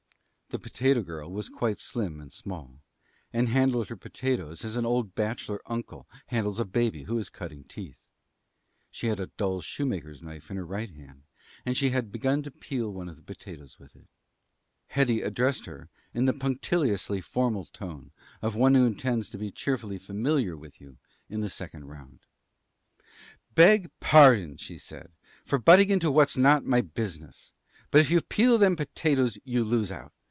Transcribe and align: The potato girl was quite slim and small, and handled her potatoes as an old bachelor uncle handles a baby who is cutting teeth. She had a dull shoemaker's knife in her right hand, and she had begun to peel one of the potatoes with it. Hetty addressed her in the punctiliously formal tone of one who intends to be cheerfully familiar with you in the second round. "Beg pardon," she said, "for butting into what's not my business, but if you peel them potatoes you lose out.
The 0.49 0.59
potato 0.59 1.01
girl 1.01 1.31
was 1.31 1.47
quite 1.47 1.79
slim 1.79 2.19
and 2.19 2.29
small, 2.29 2.81
and 3.31 3.47
handled 3.47 3.87
her 3.87 3.95
potatoes 3.95 4.65
as 4.65 4.75
an 4.75 4.85
old 4.85 5.15
bachelor 5.15 5.61
uncle 5.65 6.09
handles 6.27 6.59
a 6.59 6.65
baby 6.65 7.03
who 7.03 7.17
is 7.17 7.29
cutting 7.29 7.63
teeth. 7.63 8.09
She 8.89 9.07
had 9.07 9.17
a 9.21 9.27
dull 9.27 9.61
shoemaker's 9.61 10.21
knife 10.21 10.51
in 10.51 10.57
her 10.57 10.65
right 10.65 10.89
hand, 10.89 11.23
and 11.65 11.77
she 11.77 11.91
had 11.91 12.11
begun 12.11 12.43
to 12.43 12.51
peel 12.51 12.91
one 12.91 13.07
of 13.07 13.15
the 13.15 13.21
potatoes 13.23 13.79
with 13.79 13.95
it. 13.95 14.07
Hetty 14.87 15.21
addressed 15.21 15.67
her 15.67 15.87
in 16.13 16.25
the 16.25 16.33
punctiliously 16.33 17.21
formal 17.21 17.63
tone 17.67 18.11
of 18.41 18.53
one 18.53 18.73
who 18.75 18.85
intends 18.85 19.29
to 19.29 19.37
be 19.37 19.51
cheerfully 19.51 19.97
familiar 19.97 20.57
with 20.57 20.81
you 20.81 20.97
in 21.29 21.39
the 21.39 21.49
second 21.49 21.85
round. 21.85 22.25
"Beg 23.55 23.89
pardon," 24.01 24.57
she 24.57 24.77
said, 24.77 25.13
"for 25.45 25.57
butting 25.57 25.89
into 25.89 26.11
what's 26.11 26.35
not 26.35 26.65
my 26.65 26.81
business, 26.81 27.53
but 27.89 28.01
if 28.01 28.11
you 28.11 28.19
peel 28.19 28.57
them 28.57 28.75
potatoes 28.75 29.37
you 29.45 29.63
lose 29.63 29.93
out. 29.93 30.11